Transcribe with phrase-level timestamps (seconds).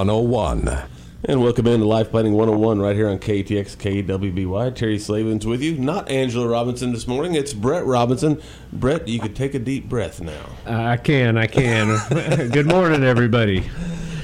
[0.00, 0.88] 101.
[1.26, 4.74] And welcome into Life Planning 101 right here on KATX KWBY.
[4.74, 5.76] Terry Slavens with you.
[5.76, 7.34] Not Angela Robinson this morning.
[7.34, 8.40] It's Brett Robinson.
[8.72, 10.40] Brett, you could take a deep breath now.
[10.64, 11.36] I can.
[11.36, 11.98] I can.
[12.50, 13.68] Good morning, everybody.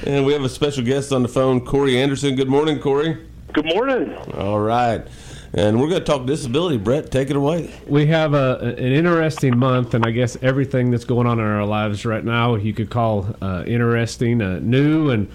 [0.07, 2.35] And we have a special guest on the phone, Corey Anderson.
[2.35, 3.27] Good morning, Corey.
[3.53, 4.15] Good morning.
[4.33, 5.05] All right.
[5.53, 6.77] And we're going to talk disability.
[6.77, 7.71] Brett, take it away.
[7.85, 11.67] We have a, an interesting month, and I guess everything that's going on in our
[11.67, 15.31] lives right now you could call uh, interesting, uh, new, and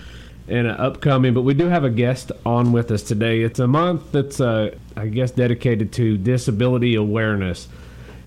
[0.48, 1.34] and upcoming.
[1.34, 3.42] But we do have a guest on with us today.
[3.42, 7.68] It's a month that's, uh, I guess, dedicated to disability awareness.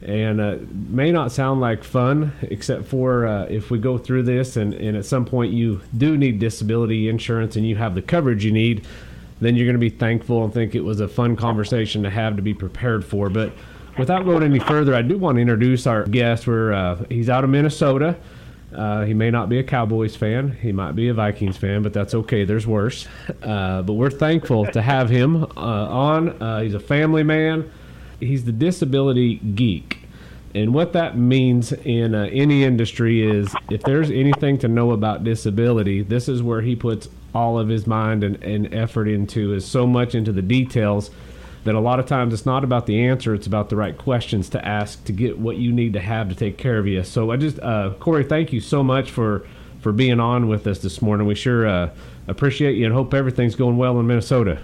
[0.02, 4.56] And uh, may not sound like fun, except for uh, if we go through this
[4.56, 8.46] and, and at some point you do need disability insurance and you have the coverage
[8.46, 8.86] you need,
[9.42, 12.36] then you're going to be thankful and think it was a fun conversation to have
[12.36, 13.30] to be prepared for.
[13.30, 13.52] But
[13.98, 16.46] without going any further, I do want to introduce our guest.
[16.46, 18.16] We're, uh, he's out of Minnesota.
[18.76, 20.52] Uh, he may not be a Cowboys fan.
[20.52, 22.44] He might be a Vikings fan, but that's okay.
[22.44, 23.08] There's worse.
[23.42, 26.42] Uh, but we're thankful to have him uh, on.
[26.42, 27.72] Uh, he's a family man.
[28.20, 30.00] He's the disability geek.
[30.54, 35.24] And what that means in uh, any industry is if there's anything to know about
[35.24, 39.66] disability, this is where he puts all of his mind and, and effort into, is
[39.66, 41.12] so much into the details
[41.66, 44.50] that a lot of times it's not about the answer, it's about the right questions
[44.50, 47.04] to ask to get what you need to have to take care of you.
[47.04, 49.46] So I just, uh, Corey, thank you so much for
[49.82, 51.28] for being on with us this morning.
[51.28, 51.90] We sure uh,
[52.28, 54.60] appreciate you and hope everything's going well in Minnesota.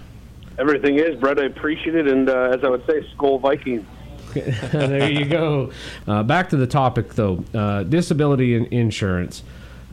[0.58, 1.38] Everything is, Brett.
[1.38, 3.86] I appreciate it, and uh, as I would say, Skol Vikings.
[4.34, 5.70] there you go.
[6.06, 9.42] Uh, back to the topic, though uh, disability insurance.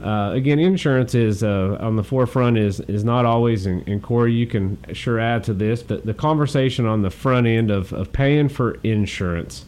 [0.01, 4.33] Uh, again, insurance is uh, on the forefront is is not always, and, and, Corey,
[4.33, 5.83] you can sure add to this.
[5.83, 9.65] But the conversation on the front end of, of paying for insurance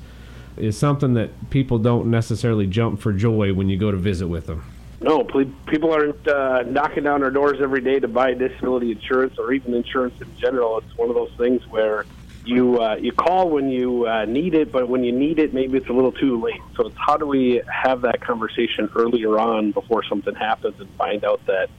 [0.57, 4.47] is something that people don't necessarily jump for joy when you go to visit with
[4.47, 4.63] them.
[5.01, 5.23] No,
[5.65, 9.73] people aren't uh, knocking down our doors every day to buy disability insurance or even
[9.73, 10.77] insurance in general.
[10.77, 12.05] It's one of those things where
[12.45, 15.77] you uh, you call when you uh, need it, but when you need it, maybe
[15.77, 16.61] it's a little too late.
[16.75, 21.23] So it's how do we have that conversation earlier on before something happens and find
[21.23, 21.69] out that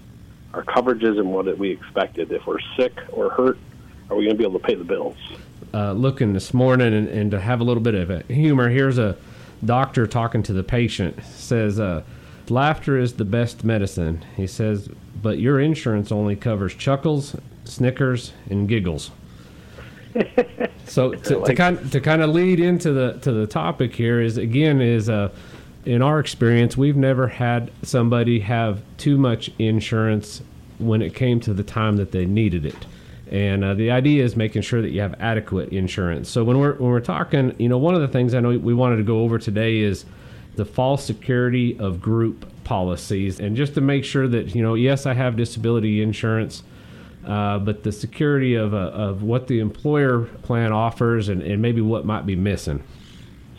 [0.54, 2.30] our coverage isn't what we expected.
[2.30, 3.58] If we're sick or hurt,
[4.10, 5.16] are we going to be able to pay the bills?
[5.72, 9.16] Uh, looking this morning and, and, to have a little bit of humor, here's a
[9.64, 11.24] doctor talking to the patient.
[11.24, 12.02] Says, uh,
[12.48, 14.88] "Laughter is the best medicine." He says,
[15.20, 17.34] "But your insurance only covers chuckles,
[17.64, 19.10] snickers, and giggles."
[20.86, 24.36] so to, to kind to kind of lead into the to the topic here is
[24.36, 25.30] again is uh,
[25.84, 30.42] in our experience we've never had somebody have too much insurance
[30.82, 32.86] when it came to the time that they needed it.
[33.30, 36.28] And uh, the idea is making sure that you have adequate insurance.
[36.28, 38.74] So when we're when we're talking, you know, one of the things I know we
[38.74, 40.04] wanted to go over today is
[40.56, 45.06] the false security of group policies, and just to make sure that you know, yes,
[45.06, 46.62] I have disability insurance
[47.26, 51.80] uh, but the security of, uh, of what the employer plan offers and, and maybe
[51.80, 52.82] what might be missing.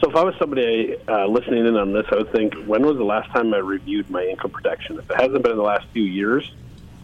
[0.01, 2.97] So, if I was somebody uh, listening in on this, I would think, when was
[2.97, 4.99] the last time I reviewed my income protection?
[4.99, 6.51] If it hasn't been in the last few years,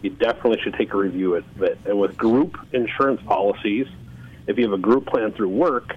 [0.02, 1.80] you definitely should take a review of it.
[1.86, 3.88] And with group insurance policies,
[4.48, 5.96] if you have a group plan through work,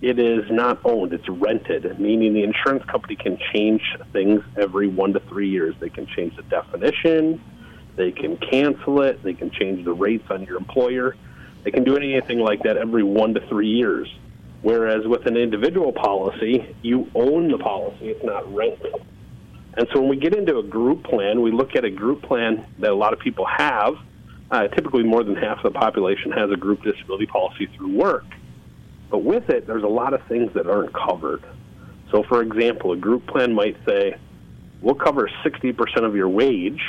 [0.00, 3.82] it is not owned, it's rented, meaning the insurance company can change
[4.12, 5.74] things every one to three years.
[5.78, 7.40] They can change the definition,
[7.96, 9.22] they can cancel it.
[9.22, 11.16] They can change the rates on your employer.
[11.64, 14.08] They can do anything like that every one to three years.
[14.62, 18.94] Whereas with an individual policy, you own the policy, it's not rented.
[19.74, 22.66] And so when we get into a group plan, we look at a group plan
[22.80, 23.96] that a lot of people have.
[24.50, 28.24] Uh, typically, more than half of the population has a group disability policy through work.
[29.08, 31.44] But with it, there's a lot of things that aren't covered.
[32.10, 34.16] So, for example, a group plan might say,
[34.80, 36.82] we'll cover 60% of your wage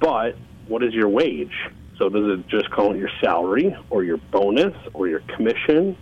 [0.00, 0.36] but
[0.68, 1.54] what is your wage?
[1.98, 5.96] So does it just it your salary or your bonus or your commission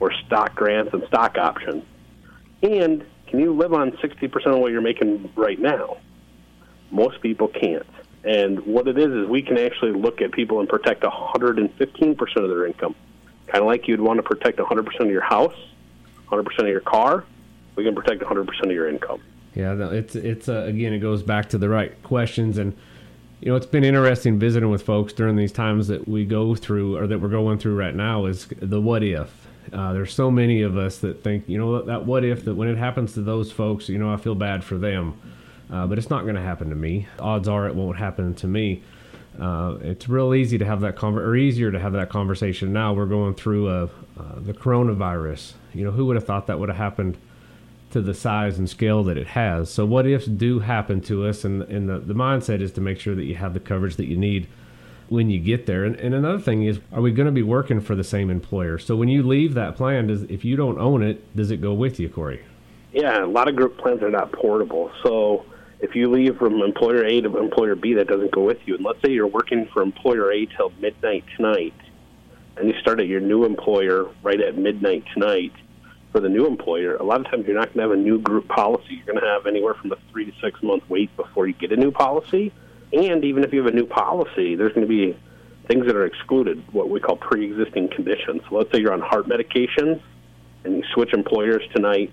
[0.00, 1.84] or stock grants and stock options?
[2.62, 5.96] And can you live on 60% of what you're making right now?
[6.90, 7.86] Most people can't.
[8.24, 12.48] And what it is is we can actually look at people and protect 115% of
[12.48, 12.94] their income.
[13.46, 15.56] Kind of like you'd want to protect 100% of your house,
[16.28, 17.24] 100% of your car.
[17.74, 19.20] We can protect 100% of your income.
[19.54, 22.74] Yeah, it's it's uh, again it goes back to the right questions and
[23.42, 26.96] you know, it's been interesting visiting with folks during these times that we go through
[26.96, 29.48] or that we're going through right now is the what if.
[29.72, 32.68] Uh, there's so many of us that think, you know, that what if that when
[32.68, 35.20] it happens to those folks, you know, I feel bad for them,
[35.72, 37.08] uh, but it's not going to happen to me.
[37.18, 38.84] Odds are it won't happen to me.
[39.40, 42.92] Uh, it's real easy to have that conver- or easier to have that conversation now.
[42.92, 43.88] We're going through uh,
[44.20, 45.54] uh, the coronavirus.
[45.74, 47.18] You know, who would have thought that would have happened
[47.92, 49.70] to the size and scale that it has.
[49.70, 52.98] So what ifs do happen to us, and, and the, the mindset is to make
[52.98, 54.48] sure that you have the coverage that you need
[55.08, 55.84] when you get there.
[55.84, 58.78] And, and another thing is, are we going to be working for the same employer?
[58.78, 61.74] So when you leave that plan, does if you don't own it, does it go
[61.74, 62.42] with you, Corey?
[62.92, 64.90] Yeah, a lot of group plans are not portable.
[65.02, 65.44] So
[65.80, 68.76] if you leave from employer A to employer B, that doesn't go with you.
[68.76, 71.74] And let's say you're working for employer A till midnight tonight,
[72.56, 75.52] and you start at your new employer right at midnight tonight
[76.12, 78.20] for the new employer, a lot of times you're not going to have a new
[78.20, 78.94] group policy.
[78.94, 81.72] You're going to have anywhere from a three to six month wait before you get
[81.72, 82.52] a new policy.
[82.92, 85.18] And even if you have a new policy, there's going to be
[85.66, 88.42] things that are excluded, what we call pre existing conditions.
[88.48, 90.02] So let's say you're on heart medications
[90.64, 92.12] and you switch employers tonight,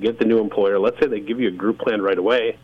[0.00, 0.78] get the new employer.
[0.78, 2.56] Let's say they give you a group plan right away,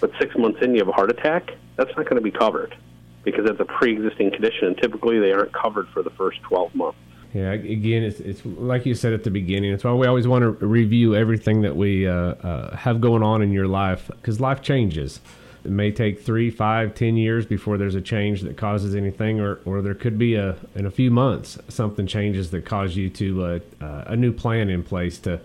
[0.00, 1.50] but six months in you have a heart attack.
[1.76, 2.76] That's not going to be covered
[3.24, 6.74] because that's a pre existing condition, and typically they aren't covered for the first 12
[6.76, 6.98] months.
[7.34, 9.72] Yeah, again, it's, it's like you said at the beginning.
[9.72, 13.42] It's why we always want to review everything that we uh, uh, have going on
[13.42, 15.20] in your life because life changes.
[15.64, 19.60] It may take three, five, ten years before there's a change that causes anything, or,
[19.66, 23.44] or there could be a in a few months something changes that cause you to
[23.44, 25.40] uh, uh a new plan in place to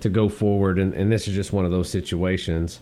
[0.00, 0.78] to go forward.
[0.78, 2.80] And, and this is just one of those situations.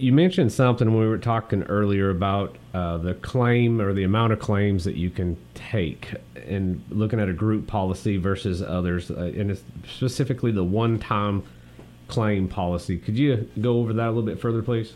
[0.00, 4.32] You mentioned something when we were talking earlier about uh, the claim or the amount
[4.32, 9.30] of claims that you can take, and looking at a group policy versus others, uh,
[9.36, 11.42] and it's specifically the one-time
[12.08, 12.96] claim policy.
[12.96, 14.94] Could you go over that a little bit further, please?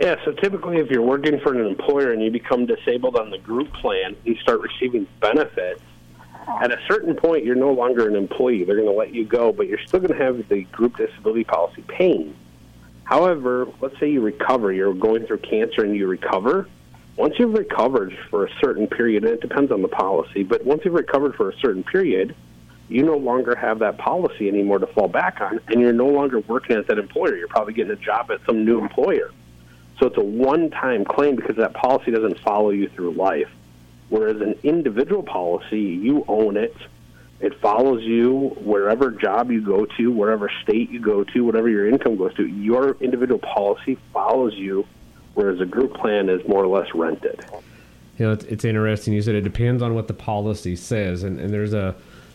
[0.00, 3.38] Yeah, so typically, if you're working for an employer and you become disabled on the
[3.38, 5.82] group plan, you start receiving benefits.
[6.60, 8.62] At a certain point, you're no longer an employee.
[8.62, 11.42] They're going to let you go, but you're still going to have the group disability
[11.42, 12.36] policy paying.
[13.04, 16.68] However, let's say you recover, you're going through cancer and you recover.
[17.16, 20.82] Once you've recovered for a certain period, and it depends on the policy, but once
[20.84, 22.34] you've recovered for a certain period,
[22.88, 26.40] you no longer have that policy anymore to fall back on, and you're no longer
[26.40, 27.36] working at that employer.
[27.36, 29.30] You're probably getting a job at some new employer.
[30.00, 33.48] So it's a one time claim because that policy doesn't follow you through life.
[34.08, 36.76] Whereas an individual policy, you own it,
[37.40, 41.88] it follows you wherever job you go to, wherever state you go to, whatever your
[41.88, 42.46] income goes to.
[42.46, 44.86] Your individual policy follows you,
[45.34, 47.44] whereas a group plan is more or less rented.
[48.18, 49.12] You know, it's, it's interesting.
[49.12, 51.94] You said it depends on what the policy says, and, and there's a,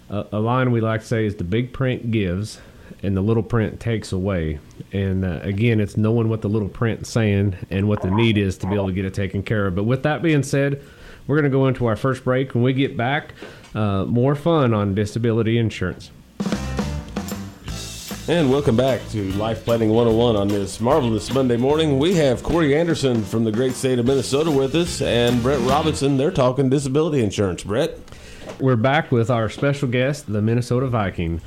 [0.10, 2.60] a, a line we like to say is the big print gives
[3.02, 4.60] and the little print takes away.
[4.92, 8.58] And uh, again, it's knowing what the little print saying and what the need is
[8.58, 9.76] to be able to get it taken care of.
[9.76, 10.84] But with that being said,
[11.28, 12.56] we're going to go into our first break.
[12.56, 13.34] When we get back,
[13.76, 16.12] uh, more fun on disability insurance.
[18.28, 21.98] And welcome back to Life Planning 101 on this marvelous Monday morning.
[21.98, 26.18] We have Corey Anderson from the great state of Minnesota with us and Brett Robinson.
[26.18, 27.64] They're talking disability insurance.
[27.64, 27.98] Brett?
[28.60, 31.42] We're back with our special guest, the Minnesota Viking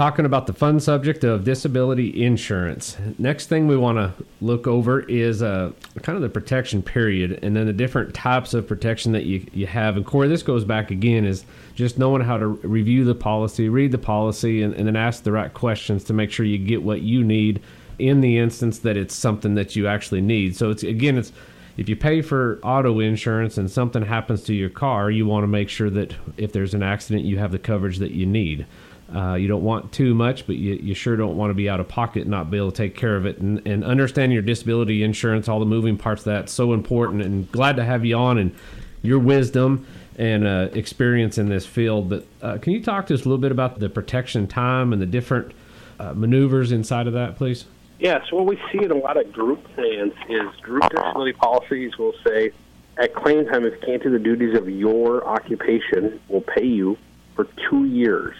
[0.00, 2.96] talking about the fun subject of disability insurance.
[3.18, 7.54] Next thing we want to look over is uh, kind of the protection period and
[7.54, 9.98] then the different types of protection that you, you have.
[9.98, 11.44] And Corey, this goes back again is
[11.74, 15.32] just knowing how to review the policy, read the policy, and, and then ask the
[15.32, 17.60] right questions to make sure you get what you need
[17.98, 20.56] in the instance that it's something that you actually need.
[20.56, 21.30] So it's again, it's
[21.76, 25.46] if you pay for auto insurance and something happens to your car, you want to
[25.46, 28.66] make sure that if there's an accident, you have the coverage that you need.
[29.14, 31.80] Uh, you don't want too much, but you, you sure don't want to be out
[31.80, 33.38] of pocket and not be able to take care of it.
[33.38, 37.22] And, and understanding your disability insurance, all the moving parts of that, so important.
[37.22, 38.54] And glad to have you on and
[39.02, 39.86] your wisdom
[40.16, 42.08] and uh, experience in this field.
[42.08, 45.00] But uh, can you talk to us a little bit about the protection time and
[45.00, 45.52] the different
[45.98, 47.64] uh, maneuvers inside of that, please?
[47.98, 51.98] Yeah, so what we see in a lot of group plans is group disability policies
[51.98, 52.52] will say
[52.96, 56.98] at claim time, if you can't do the duties of your occupation, we'll pay you
[57.34, 58.36] for two years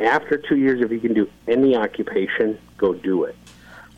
[0.00, 3.36] after two years, if you can do any occupation, go do it.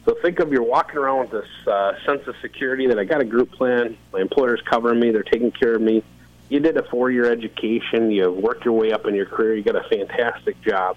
[0.05, 3.21] So think of you're walking around with this uh, sense of security that I got
[3.21, 6.03] a group plan, my employer's covering me, they're taking care of me.
[6.49, 9.63] You did a four-year education, you have worked your way up in your career, you
[9.63, 10.97] got a fantastic job.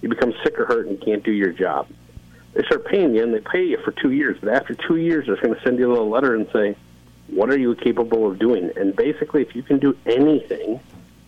[0.00, 1.88] You become sick or hurt and can't do your job.
[2.54, 4.38] They start paying you, and they pay you for two years.
[4.40, 6.76] But after two years, they're going to send you a little letter and say,
[7.26, 10.80] "What are you capable of doing?" And basically, if you can do anything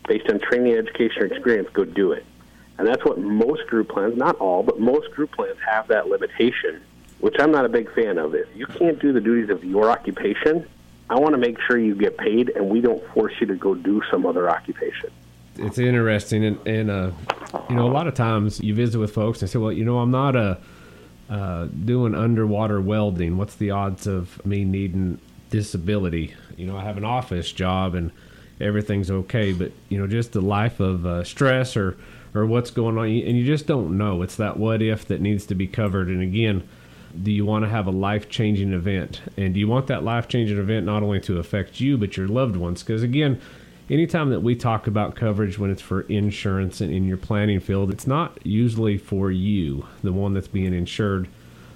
[0.07, 2.25] based on training, education, or experience, go do it.
[2.79, 6.81] And that's what most group plans, not all, but most group plans have that limitation,
[7.19, 8.35] which I'm not a big fan of.
[8.35, 10.67] If you can't do the duties of your occupation,
[11.11, 13.75] I want to make sure you get paid, and we don't force you to go
[13.75, 15.11] do some other occupation.
[15.57, 17.11] It's interesting, and, and uh,
[17.69, 19.99] you know, a lot of times you visit with folks and say, "Well, you know,
[19.99, 20.59] I'm not a
[21.29, 23.37] uh, doing underwater welding.
[23.37, 25.21] What's the odds of me needing
[25.51, 26.35] disability?
[26.57, 28.13] You know, I have an office job and
[28.61, 31.97] everything's okay, but you know, just the life of uh, stress or
[32.35, 34.23] or what's going on, and you just don't know.
[34.23, 36.09] It's that what if that needs to be covered.
[36.09, 36.69] And again,
[37.23, 39.23] do you want to have a life changing event?
[39.37, 42.29] And do you want that life changing event not only to affect you, but your
[42.29, 42.83] loved ones?
[42.83, 43.41] Because again,
[43.91, 47.91] anytime that we talk about coverage when it's for insurance and in your planning field,
[47.91, 51.29] it's not usually for you, the one that's being insured.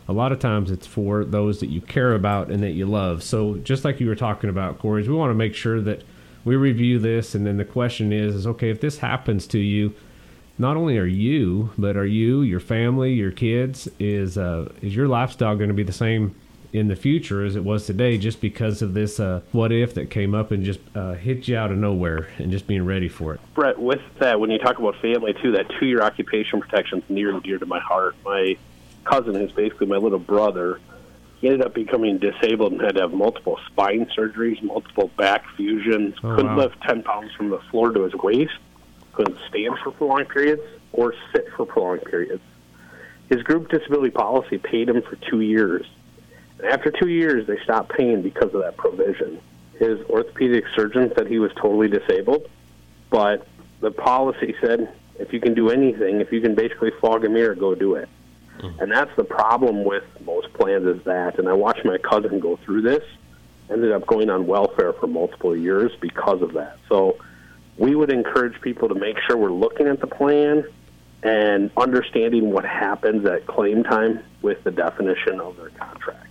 [0.09, 3.23] A lot of times it's for those that you care about and that you love.
[3.23, 6.02] So just like you were talking about, Corey, we want to make sure that
[6.44, 9.94] we review this and then the question is, is okay, if this happens to you,
[10.62, 15.09] not only are you, but are you, your family, your kids, is uh, is your
[15.09, 16.37] lifestyle going to be the same
[16.73, 20.09] in the future as it was today just because of this uh, what if that
[20.09, 23.35] came up and just uh, hit you out of nowhere and just being ready for
[23.35, 23.40] it.
[23.52, 27.11] Brett, with that, when you talk about family too, that two year occupation protection is
[27.11, 28.14] near and dear to my heart.
[28.25, 28.57] My
[29.04, 30.81] cousin, who's basically my little brother,
[31.40, 36.14] he ended up becoming disabled and had to have multiple spine surgeries, multiple back fusions,
[36.23, 36.62] oh, couldn't wow.
[36.62, 38.52] lift 10 pounds from the floor to his waist,
[39.12, 42.42] couldn't stand for prolonged periods or sit for prolonged periods.
[43.28, 45.87] His group disability policy paid him for two years
[46.59, 49.40] And after two years, they stopped paying because of that provision.
[49.78, 52.49] His orthopedic surgeon said he was totally disabled,
[53.11, 53.47] but
[53.81, 57.54] the policy said if you can do anything, if you can basically fog a mirror,
[57.54, 58.09] go do it.
[58.59, 58.81] Mm-hmm.
[58.81, 61.38] And that's the problem with most plans is that.
[61.38, 63.04] And I watched my cousin go through this,
[63.71, 66.78] ended up going on welfare for multiple years because of that.
[66.88, 67.19] So
[67.76, 70.64] we would encourage people to make sure we're looking at the plan
[71.23, 76.26] and understanding what happens at claim time with the definition of their contract.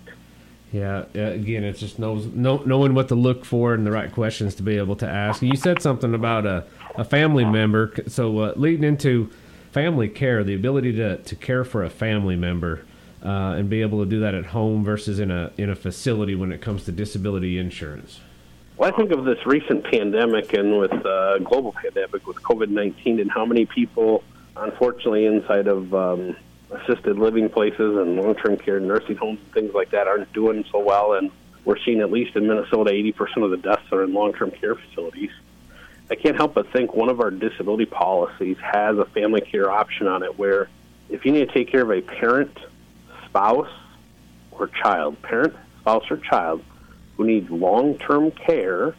[0.72, 4.56] Yeah, again, it's just knows, know, knowing what to look for and the right questions
[4.56, 5.42] to be able to ask.
[5.42, 7.94] You said something about a, a family member.
[8.08, 9.30] So, uh, leading into
[9.72, 12.86] family care, the ability to, to care for a family member
[13.24, 16.36] uh, and be able to do that at home versus in a, in a facility
[16.36, 18.22] when it comes to disability insurance.
[18.82, 23.20] Well, I think of this recent pandemic and with uh, global pandemic with COVID 19
[23.20, 24.24] and how many people,
[24.56, 26.36] unfortunately, inside of um,
[26.72, 30.80] assisted living places and long-term care nursing homes and things like that aren't doing so
[30.80, 31.30] well, and
[31.64, 35.30] we're seeing at least in Minnesota 80% of the deaths are in long-term care facilities.
[36.10, 40.08] I can't help but think one of our disability policies has a family care option
[40.08, 40.70] on it where
[41.08, 42.58] if you need to take care of a parent,
[43.28, 43.70] spouse,
[44.50, 46.64] or child, parent, spouse, or child
[47.18, 48.96] who needs long-term care,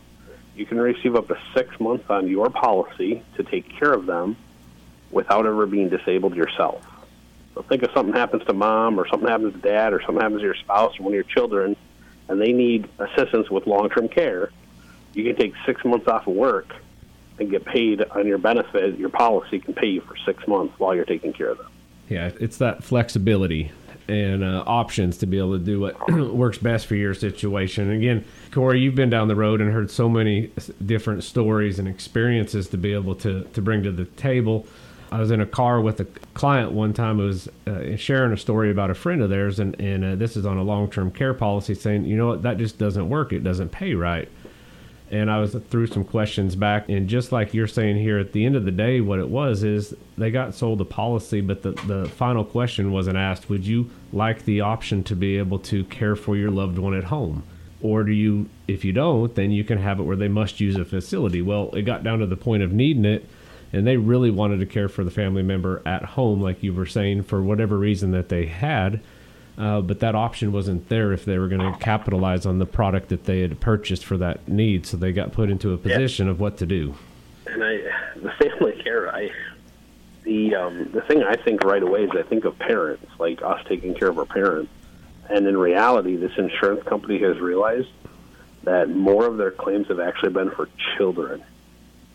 [0.55, 4.37] you can receive up to six months on your policy to take care of them
[5.11, 6.85] without ever being disabled yourself.
[7.55, 10.41] So think if something happens to mom or something happens to dad or something happens
[10.41, 11.77] to your spouse or one of your children
[12.29, 14.51] and they need assistance with long-term care,
[15.13, 16.75] you can take six months off of work
[17.39, 18.99] and get paid on your benefit.
[18.99, 21.69] Your policy can pay you for six months while you're taking care of them.
[22.09, 23.73] Yeah, it's that flexibility
[24.09, 27.91] and uh, options to be able to do what works best for your situation.
[27.91, 30.51] And again, Corey, you've been down the road and heard so many
[30.85, 34.67] different stories and experiences to be able to, to bring to the table.
[35.11, 38.37] I was in a car with a client one time who was uh, sharing a
[38.37, 41.11] story about a friend of theirs, and, and uh, this is on a long term
[41.11, 43.33] care policy, saying, you know what, that just doesn't work.
[43.33, 44.29] It doesn't pay right.
[45.13, 48.47] And I was through some questions back, and just like you're saying here, at the
[48.47, 51.73] end of the day, what it was is they got sold a policy, but the,
[51.87, 56.17] the final question wasn't asked Would you like the option to be able to care
[56.17, 57.43] for your loved one at home?
[57.83, 60.77] Or do you, if you don't, then you can have it where they must use
[60.77, 61.43] a facility?
[61.43, 63.29] Well, it got down to the point of needing it
[63.73, 66.87] and they really wanted to care for the family member at home, like you were
[66.87, 69.01] saying, for whatever reason that they had.
[69.59, 73.11] Uh, but that option wasn't there if they were going to capitalize on the product
[73.11, 74.87] that they had purchased for that need.
[74.87, 76.33] So they got put into a position yeah.
[76.33, 76.95] of what to do.
[77.47, 77.77] And I,
[78.17, 79.31] the family care, I,
[80.23, 83.61] the um, the thing I think right away is I think of parents, like us
[83.69, 84.73] taking care of our parents.
[85.29, 87.91] And in reality, this insurance company has realized
[88.65, 91.43] that more of their claims have actually been for children.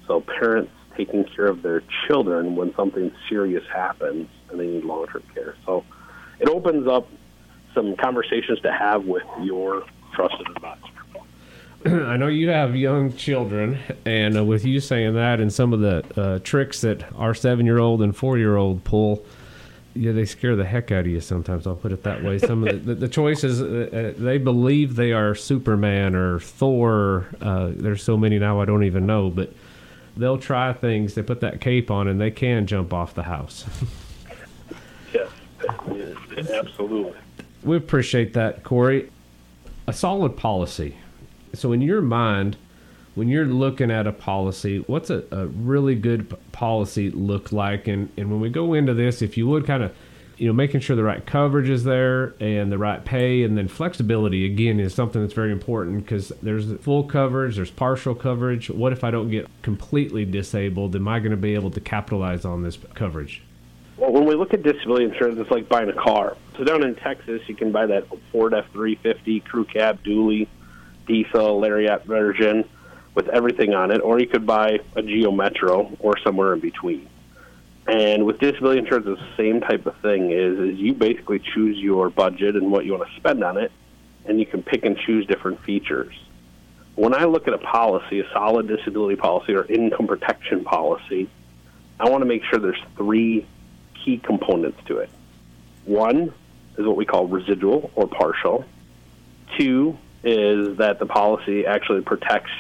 [0.08, 5.06] So parents taking care of their children when something serious happens and they need long
[5.08, 5.56] term care.
[5.66, 5.86] So
[6.40, 7.08] it opens up
[7.78, 10.82] some conversations to have with your trusted advisor.
[11.86, 15.80] I know you have young children, and uh, with you saying that and some of
[15.82, 19.24] the uh, tricks that our seven year old and four year old pull,
[19.94, 21.68] yeah, they scare the heck out of you sometimes.
[21.68, 22.40] I'll put it that way.
[22.40, 27.28] Some of the, the, choices, uh, uh, they believe they are Superman or Thor.
[27.40, 29.54] Uh, there's so many now I don't even know, but
[30.16, 31.14] they'll try things.
[31.14, 33.66] They put that cape on, and they can jump off the house.
[35.14, 35.30] yes,
[36.50, 37.14] absolutely.
[37.64, 39.10] We appreciate that, Corey.
[39.88, 40.98] A solid policy.
[41.54, 42.58] So, in your mind,
[43.16, 47.88] when you're looking at a policy, what's a, a really good p- policy look like?
[47.88, 49.92] And, and when we go into this, if you would kind of,
[50.38, 53.68] you know, making sure the right coverage is there and the right pay, and then
[53.68, 58.70] flexibility again is something that's very important because there's full coverage, there's partial coverage.
[58.70, 60.96] What if I don't get completely disabled?
[60.96, 63.42] Am I going to be able to capitalize on this coverage?
[63.98, 66.38] Well, when we look at disability insurance, it's like buying a car.
[66.56, 70.48] So down in Texas, you can buy that Ford F350 crew cab dually
[71.08, 72.68] diesel lariat version
[73.16, 77.10] with everything on it, or you could buy a Geo Metro or somewhere in between.
[77.88, 80.32] And with disability insurance, the same type of thing.
[80.32, 83.72] Is is you basically choose your budget and what you want to spend on it,
[84.26, 86.14] and you can pick and choose different features.
[86.96, 91.30] When I look at a policy, a solid disability policy or income protection policy,
[92.00, 93.48] I want to make sure there's three
[94.08, 95.10] key components to it.
[95.84, 96.34] One
[96.78, 98.64] is what we call residual or partial.
[99.58, 102.52] Two is that the policy actually protects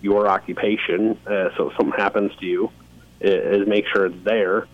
[0.00, 1.18] your occupation.
[1.26, 2.70] Uh, so if something happens to you,
[3.20, 4.68] is make sure it's there.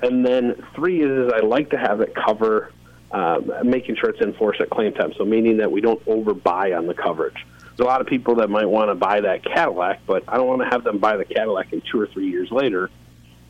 [0.00, 2.72] And then three is, I like to have it cover
[3.10, 5.12] um, making sure it's enforced at claim time.
[5.16, 7.46] So meaning that we don't overbuy on the coverage.
[7.60, 10.46] There's a lot of people that might want to buy that Cadillac, but I don't
[10.46, 12.90] want to have them buy the Cadillac and two or three years later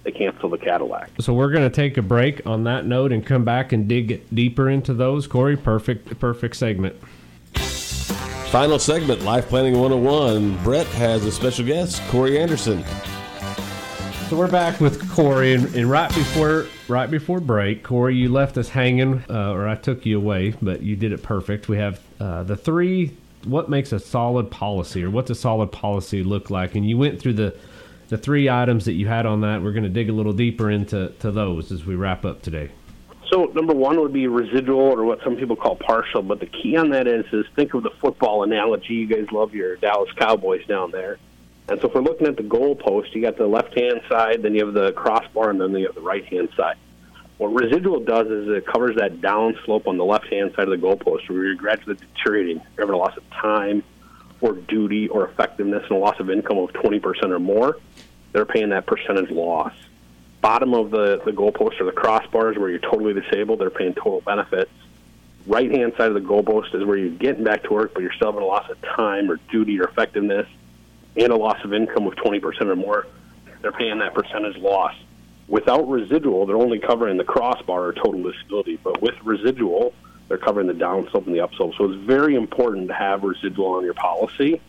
[0.05, 1.11] they cancel the Cadillac.
[1.21, 4.23] So we're going to take a break on that note and come back and dig
[4.35, 5.27] deeper into those.
[5.27, 6.97] Corey, perfect, perfect segment.
[8.51, 10.65] Final segment, Life Planning 101.
[10.65, 12.83] Brett has a special guest, Corey Anderson.
[14.29, 18.59] So we're back with Corey, and, and, right before right before break, Corey, you left
[18.59, 21.69] us hanging, uh, or I took you away, but you did it perfect.
[21.69, 23.17] We have uh, the three.
[23.45, 26.75] What makes a solid policy, or what's a solid policy look like?
[26.75, 27.55] And you went through the
[28.09, 29.63] the three items that you had on that.
[29.63, 32.71] We're going to dig a little deeper into to those as we wrap up today.
[33.31, 36.23] So number one would be residual, or what some people call partial.
[36.23, 38.95] But the key on that is, is think of the football analogy.
[38.95, 41.19] You guys love your Dallas Cowboys down there,
[41.69, 44.43] and so if we're looking at the goal post, you got the left hand side,
[44.43, 46.77] then you have the crossbar, and then you have the right hand side.
[47.37, 50.81] What residual does is it covers that down slope on the left hand side of
[50.81, 52.63] the goalpost, where you're gradually deteriorating.
[52.77, 53.85] You're having a loss of time,
[54.41, 57.79] or duty, or effectiveness, and a loss of income of 20% or more.
[58.33, 59.73] They're paying that percentage loss
[60.41, 63.61] bottom of the, the goalpost are the crossbars where you're totally disabled.
[63.61, 64.71] They're paying total benefits.
[65.47, 68.13] Right hand side of the goalpost is where you're getting back to work, but you're
[68.13, 70.47] still having a loss of time or duty or effectiveness
[71.17, 73.07] and a loss of income of 20% or more.
[73.63, 74.95] They're paying that percentage loss.
[75.49, 78.79] Without residual, they're only covering the crossbar or total disability.
[78.83, 79.95] But with residual,
[80.29, 81.75] they're covering the downslope and the upslope.
[81.77, 84.61] So it's very important to have residual on your policy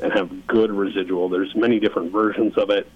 [0.00, 1.28] and have good residual.
[1.28, 2.88] There's many different versions of it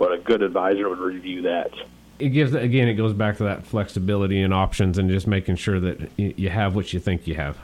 [0.00, 1.70] but a good advisor would review that.
[2.18, 5.78] It gives again, it goes back to that flexibility and options, and just making sure
[5.78, 7.58] that you have what you think you have.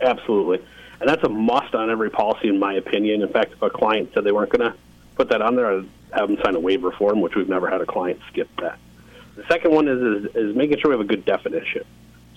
[0.00, 0.58] Absolutely,
[0.98, 3.22] and that's a must on every policy, in my opinion.
[3.22, 4.76] In fact, if a client said they weren't going to
[5.14, 7.80] put that on there, I'd have them sign a waiver form, which we've never had
[7.80, 8.78] a client skip that.
[9.36, 11.84] The second one is, is, is making sure we have a good definition.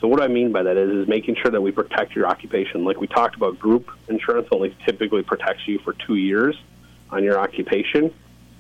[0.04, 2.84] So what I mean by that is, is making sure that we protect your occupation.
[2.84, 6.62] Like we talked about, group insurance only typically protects you for two years
[7.10, 8.13] on your occupation.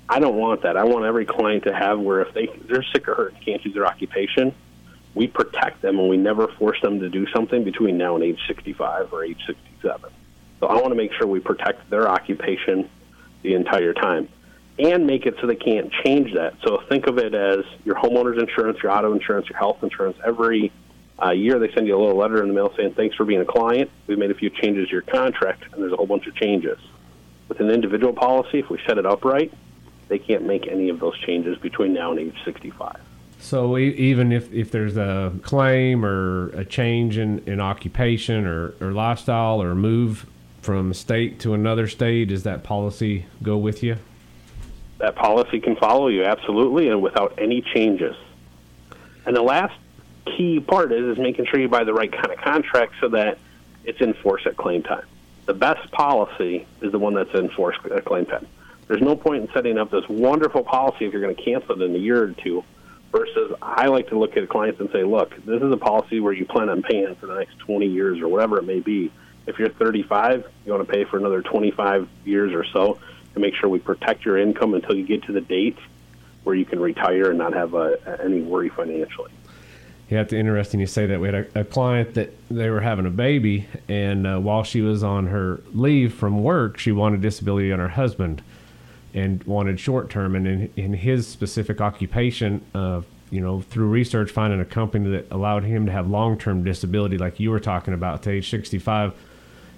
[0.07, 0.77] I don't want that.
[0.77, 3.65] I want every client to have where if they they're sick or hurt and can't
[3.65, 4.55] use their occupation,
[5.15, 8.39] we protect them and we never force them to do something between now and age
[8.47, 10.11] 65 or age 67.
[10.61, 12.89] So I want to make sure we protect their occupation
[13.41, 14.29] the entire time
[14.79, 16.53] and make it so they can't change that.
[16.63, 20.17] So think of it as your homeowner's insurance, your auto insurance, your health insurance.
[20.25, 20.71] Every
[21.21, 23.41] uh, year they send you a little letter in the mail saying, thanks for being
[23.41, 23.89] a client.
[24.07, 26.79] We've made a few changes to your contract, and there's a whole bunch of changes.
[27.47, 29.53] With an individual policy, if we set it up right,
[30.07, 32.97] they can't make any of those changes between now and age 65.
[33.39, 38.93] So even if, if there's a claim or a change in, in occupation or, or
[38.93, 40.25] lifestyle or move
[40.61, 43.97] from state to another state, does that policy go with you?
[44.99, 48.15] That policy can follow you absolutely and without any changes.
[49.25, 49.75] And the last
[50.25, 53.37] key part is is making sure you buy the right kind of contract so that
[53.83, 55.05] it's enforced at claim time.
[55.45, 58.47] The best policy is the one that's enforced at claim time.
[58.87, 61.85] There's no point in setting up this wonderful policy if you're going to cancel it
[61.85, 62.63] in a year or two.
[63.11, 66.33] Versus, I like to look at clients and say, look, this is a policy where
[66.33, 69.11] you plan on paying for the next 20 years or whatever it may be.
[69.45, 72.97] If you're 35, you want to pay for another 25 years or so
[73.35, 75.77] to make sure we protect your income until you get to the date
[76.43, 79.31] where you can retire and not have a, any worry financially.
[80.13, 81.19] Yeah, it's interesting you say that.
[81.19, 84.81] We had a, a client that they were having a baby, and uh, while she
[84.81, 88.43] was on her leave from work, she wanted disability on her husband
[89.15, 90.35] and wanted short term.
[90.35, 95.31] And in, in his specific occupation, uh, you know, through research, finding a company that
[95.31, 99.15] allowed him to have long term disability, like you were talking about, to age 65,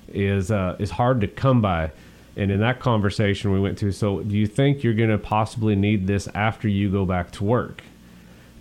[0.10, 1.92] is uh, is hard to come by.
[2.36, 5.78] And in that conversation we went to, so do you think you're going to possibly
[5.78, 7.84] need this after you go back to work?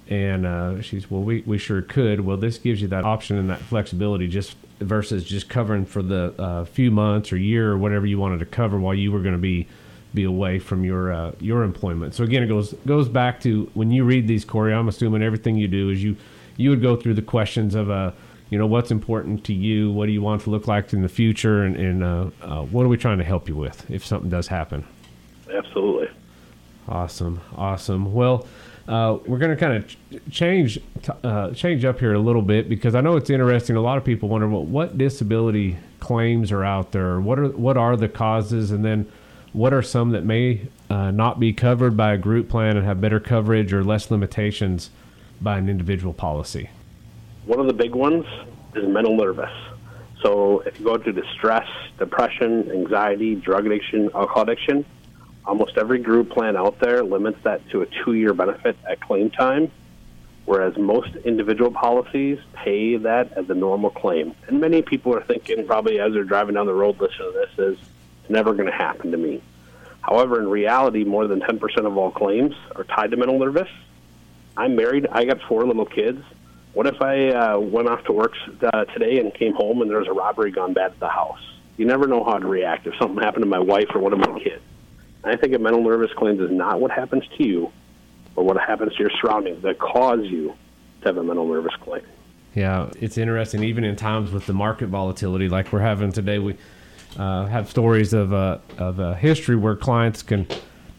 [0.08, 2.20] And uh, she's, well, we, we sure could.
[2.20, 6.34] Well, this gives you that option and that flexibility just versus just covering for the
[6.38, 9.34] uh, few months or year or whatever you wanted to cover while you were going
[9.34, 9.66] to be
[10.12, 12.14] be away from your uh, your employment.
[12.14, 14.72] So again, it goes goes back to when you read these, Corey.
[14.72, 16.16] I'm assuming everything you do is you
[16.56, 18.12] you would go through the questions of uh,
[18.50, 21.08] you know what's important to you, what do you want to look like in the
[21.08, 24.30] future, and, and uh, uh, what are we trying to help you with if something
[24.30, 24.84] does happen.
[25.52, 26.08] Absolutely.
[26.88, 28.12] Awesome, awesome.
[28.12, 28.46] Well.
[28.86, 29.96] Uh, we're going to kind of ch-
[30.30, 30.78] change
[31.22, 33.76] uh, change up here a little bit because I know it's interesting.
[33.76, 37.18] A lot of people wonder well, what disability claims are out there.
[37.18, 39.10] What are what are the causes, and then
[39.54, 43.00] what are some that may uh, not be covered by a group plan and have
[43.00, 44.90] better coverage or less limitations
[45.40, 46.68] by an individual policy?
[47.46, 48.26] One of the big ones
[48.74, 49.52] is mental nervous.
[50.22, 51.68] So if you go through distress,
[51.98, 54.84] depression, anxiety, drug addiction, alcohol addiction,
[55.46, 59.70] almost every group plan out there limits that to a two-year benefit at claim time,
[60.44, 64.34] whereas most individual policies pay that as a normal claim.
[64.48, 67.58] And many people are thinking, probably as they're driving down the road listening to this,
[67.58, 67.78] is
[68.22, 69.42] it's never going to happen to me.
[70.00, 73.68] However, in reality, more than 10% of all claims are tied to mental nervous.
[74.56, 75.06] I'm married.
[75.10, 76.22] I got four little kids.
[76.74, 79.98] What if I uh, went off to work uh, today and came home and there
[79.98, 81.40] was a robbery gone bad at the house?
[81.76, 84.18] You never know how to react if something happened to my wife or one of
[84.18, 84.62] my kids.
[85.24, 87.72] I think a mental nervous claim is not what happens to you,
[88.34, 90.54] but what happens to your surroundings that cause you
[91.00, 92.02] to have a mental nervous claim.
[92.54, 93.64] Yeah, it's interesting.
[93.64, 96.56] Even in times with the market volatility like we're having today, we
[97.18, 100.46] uh, have stories of uh, of a history where clients can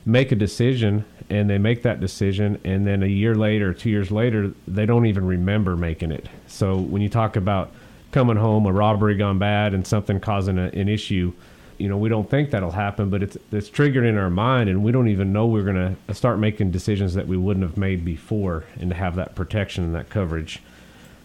[0.05, 4.11] make a decision and they make that decision, and then a year later, two years
[4.11, 6.27] later, they don't even remember making it.
[6.45, 7.71] So when you talk about
[8.11, 11.33] coming home, a robbery gone bad, and something causing a, an issue
[11.77, 14.83] you know we don't think that'll happen but it's it's triggered in our mind and
[14.83, 18.05] we don't even know we're going to start making decisions that we wouldn't have made
[18.05, 20.61] before and to have that protection and that coverage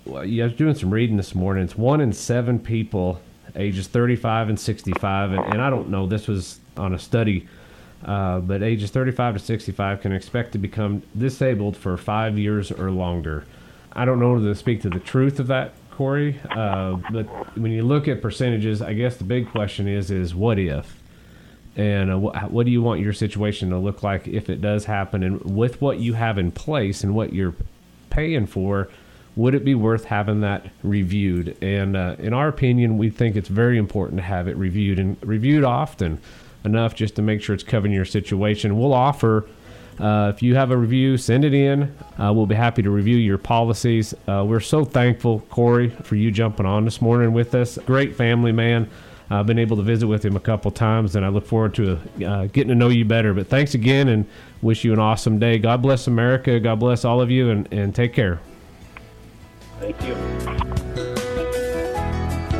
[0.04, 1.64] well, yeah, I was doing some reading this morning.
[1.64, 3.20] It's one in seven people
[3.56, 7.48] ages 35 and 65, and, and I don't know, this was on a study,
[8.04, 12.90] uh, but ages 35 to 65 can expect to become disabled for five years or
[12.90, 13.44] longer.
[13.92, 16.40] I don't know to speak to the truth of that Corey.
[16.50, 17.24] Uh, but
[17.56, 21.00] when you look at percentages, I guess the big question is is what if,
[21.76, 24.84] and uh, what, what do you want your situation to look like if it does
[24.84, 27.54] happen, and with what you have in place and what you're
[28.10, 28.88] paying for,
[29.36, 31.56] would it be worth having that reviewed?
[31.62, 35.16] And uh, in our opinion, we think it's very important to have it reviewed and
[35.22, 36.20] reviewed often
[36.64, 38.78] enough just to make sure it's covering your situation.
[38.78, 39.46] We'll offer
[40.00, 41.94] uh, if you have a review, send it in.
[42.18, 44.14] Uh, we'll be happy to review your policies.
[44.26, 47.78] Uh, we're so thankful, Corey, for you jumping on this morning with us.
[47.86, 48.88] Great family man.
[49.32, 52.00] I've been able to visit with him a couple times, and I look forward to
[52.26, 53.32] uh, getting to know you better.
[53.32, 54.26] But thanks again, and
[54.60, 55.58] wish you an awesome day.
[55.58, 56.58] God bless America.
[56.58, 58.40] God bless all of you, and, and take care.
[59.78, 60.59] Thank you.